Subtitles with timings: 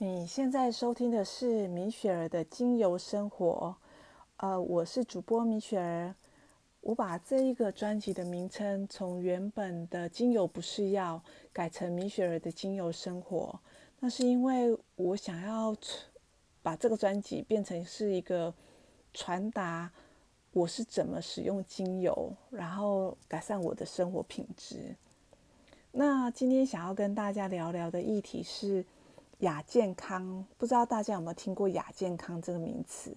[0.00, 3.74] 你现在收听的是米雪儿的精油生活，
[4.36, 6.14] 呃，我是主播米雪儿。
[6.82, 11.20] 我把这一个专辑的名称从原本的“精油不是药”
[11.52, 13.58] 改成“米雪儿的精油生活”，
[13.98, 15.74] 那是因为我想要
[16.62, 18.54] 把这个专辑变成是一个
[19.12, 19.90] 传达
[20.52, 24.94] 我是怎么使用精油，然后改善我的生活品质。
[25.90, 28.86] 那今天想要跟大家聊聊的议题是。
[29.38, 33.14] 亚健康，不知道大家有没有听过亚健康这个名词？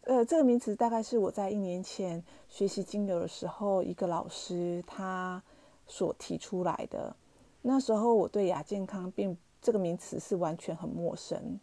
[0.00, 5.40] 呃，这个名词大概是我在一年前学习精油的时候，一个老师他
[5.86, 7.14] 所提出来的。
[7.60, 11.60] 那时候我对亚健康并这个名词是完全很陌生。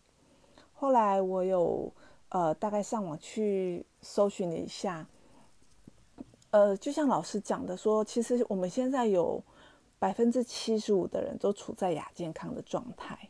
[0.73, 1.91] 后来我有
[2.29, 5.05] 呃大概上网去搜寻了一下，
[6.51, 9.43] 呃，就像老师讲的说，其实我们现在有
[9.99, 13.29] 百分之七十五的人都处在亚健康的状态。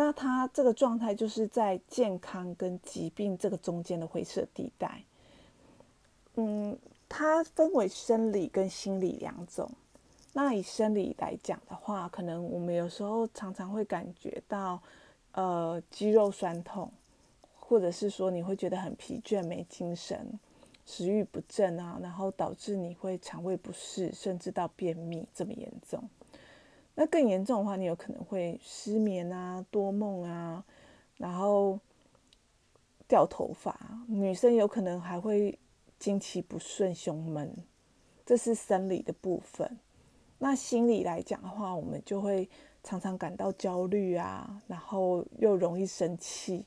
[0.00, 5.02] 那它这个状态就是在健康跟疾病这个中间的灰色地带。
[6.36, 6.78] 嗯，
[7.08, 9.68] 它分为生理跟心理两种。
[10.32, 14.80] 那以生理来讲的话，可能我们有时候常常会感觉到，
[15.32, 16.88] 呃，肌肉酸痛，
[17.58, 20.38] 或者是说你会觉得很疲倦、没精神、
[20.86, 26.08] 食欲不振啊，然后导致你会肠胃不适，甚至到便秘这么严重。
[27.00, 30.64] 那更严重的话，你有可能会失眠啊、多梦啊，
[31.16, 31.78] 然后
[33.06, 33.78] 掉头发。
[34.08, 35.56] 女生有可能还会
[36.00, 37.56] 经期不顺、胸闷，
[38.26, 39.78] 这是生理的部分。
[40.38, 42.50] 那心理来讲的话，我们就会
[42.82, 46.64] 常常感到焦虑啊，然后又容易生气，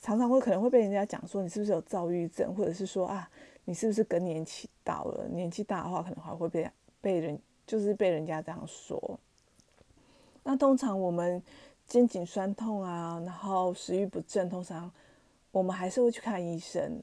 [0.00, 3.28] 常常会可能会被人家讲说你是不是有躁郁症，或者是说啊，
[3.64, 5.26] 你是不是更年期到了？
[5.26, 9.18] 年纪大的话，可能还会被被人就是被人家这样说。
[10.42, 11.42] 那通常我们
[11.86, 14.90] 肩颈酸痛啊，然后食欲不振，通常
[15.50, 17.02] 我们还是会去看医生，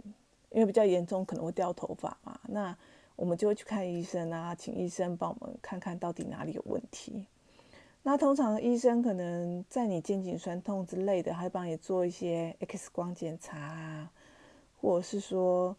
[0.50, 2.40] 因为比较严重可能会掉头发嘛。
[2.47, 2.75] 那
[3.16, 7.25] 我们就会去看医生啊，请医生帮我们看看到底哪里有问题。
[8.03, 14.12] 那通常医生可能在你肩颈酸痛之类的，还帮你做一些 X 光检查啊，
[14.81, 15.75] 或者是说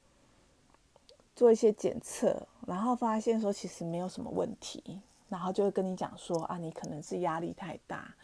[1.35, 5.01] 做一些检测，然后发现说其实没有什么问题。
[5.29, 8.15] 然后就会跟你讲说啊，你可能是压力太大，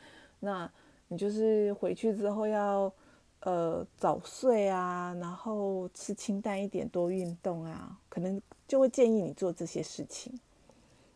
[0.41, 0.70] 那
[1.08, 2.92] 你就是回去之后要
[3.41, 10.38] 呃早睡啊，然后吃清淡一点，多运动啊，可能就会建议你做这些事情。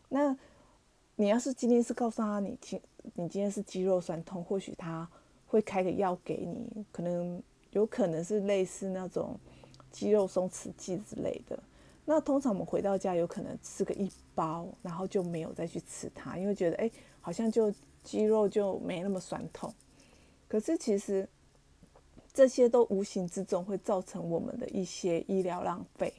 [0.09, 0.35] 那
[1.15, 2.81] 你要是今天是告诉他你今
[3.13, 5.07] 你今天是肌肉酸痛，或许他
[5.45, 7.39] 会开个药给你，可能
[7.69, 9.39] 有可能是类似那种
[9.91, 11.59] 肌肉松弛剂之类的。
[12.05, 16.91] 那通常我们回到家有可能吃个一包，然后就没有再去吃它，因为觉得哎，
[17.21, 19.73] 好像就肌肉就没那么酸痛。
[20.47, 21.27] 可是其实
[22.33, 26.13] 这些都无形之中会造成我们的一些医疗浪费。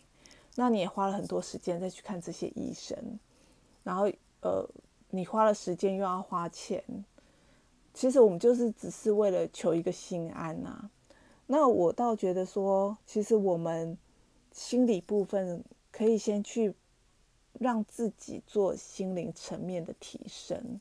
[0.57, 2.97] 那你也花了很多时间再去看这些医生，
[3.83, 4.09] 然后
[4.41, 4.65] 呃，
[5.11, 6.83] 你花了时间又要花钱。
[7.93, 10.91] 其实我们就是只是为了求一个心安呐。
[11.47, 13.99] 那我倒觉得说，其实我们
[14.55, 15.63] 心理部分。
[15.97, 16.75] 可以先去
[17.53, 20.81] 让自己做心灵层面的提升，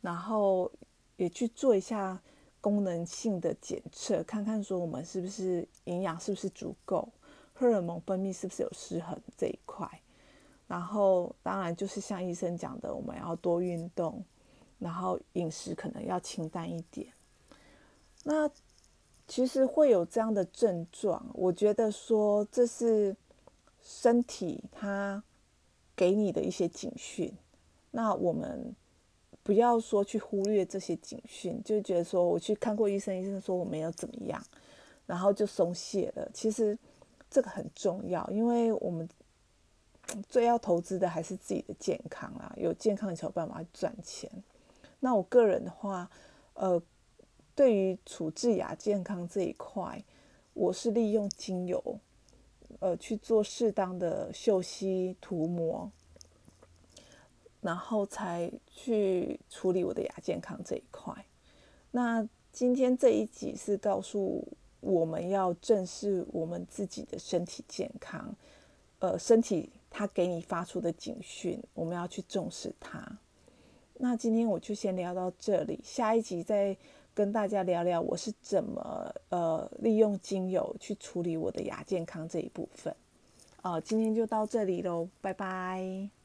[0.00, 0.68] 然后
[1.16, 2.20] 也去做一下
[2.60, 7.08] 功能性的检测，看看说我们是不是营养是不是足够，
[7.54, 9.88] 荷尔蒙分泌是不是有失衡这一块。
[10.66, 14.24] 然后当然就是像医生讲的，我们要多运动，
[14.80, 17.12] 然后饮食可能要清淡一点。
[18.24, 18.50] 那
[19.28, 23.14] 其实会有这样的症状，我觉得说这是。
[23.80, 25.22] 身体它
[25.96, 27.32] 给你的一些警讯，
[27.92, 28.74] 那我们
[29.42, 34.44] 不要说去忽略这些警讯，就觉得说我去看过医生，医生说我没有怎么样，
[35.06, 36.30] 然后就松懈了。
[36.34, 36.76] 其实
[37.30, 39.08] 这个很重要，因为我们
[40.28, 44.30] 最要投资的还是自己的健康啊，有健康才有办法赚钱。
[45.00, 46.10] 那我个人的话，
[46.52, 46.82] 呃，
[47.58, 50.04] 对于处置亚健康这一块，
[50.54, 51.98] 我是利用精油。
[52.78, 55.90] 呃，去做适当的嗅吸涂抹，
[57.60, 61.12] 然后才去处理我的牙健康这一块。
[61.90, 64.46] 那今天这一集是告诉
[64.78, 68.32] 我们要正视我们自己的身体健康，
[69.00, 73.18] 呃，身体它给你发出的警讯，我们要去重视它。
[73.94, 76.76] 那今天我就先聊到这里，下一集再。
[77.18, 82.94] 跟大家聊聊我是怎么呃利用精油去处理我的牙健康这一部分，
[83.62, 86.17] 呃，今天就到这里喽，拜拜。